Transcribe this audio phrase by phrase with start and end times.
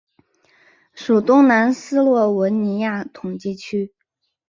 [0.95, 3.93] 属东南斯洛文尼亚统计区。